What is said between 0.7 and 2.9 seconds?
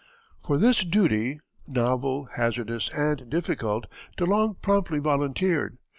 duty novel, hazardous,